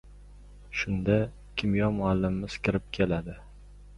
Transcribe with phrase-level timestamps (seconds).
[0.83, 1.17] Shunda,
[1.61, 3.37] kimyo muallimimiz kirib keladi.